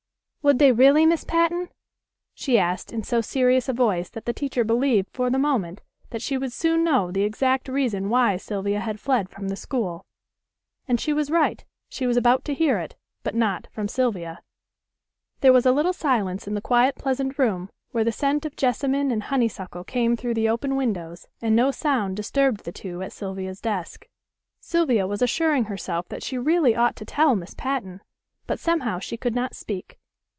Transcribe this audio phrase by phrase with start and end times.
[0.43, 1.69] "Would they really, Miss Patten?"
[2.33, 6.23] she asked in so serious a voice that the teacher believed for the moment that
[6.23, 10.03] she would soon know the exact reason why Sylvia had fled from the school;
[10.87, 14.41] and she was right, she was about to hear it, but not from Sylvia.
[15.41, 19.11] There was a little silence in the quiet pleasant room where the scent of jessamine
[19.11, 23.13] and honey suckle came through the open windows, and no sound disturbed the two at
[23.13, 24.07] Sylvia's desk.
[24.59, 28.01] Sylvia was assuring herself that she really ought to tell Miss Patten;
[28.47, 29.99] but somehow she could not speak.